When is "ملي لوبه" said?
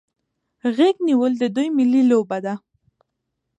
1.77-2.37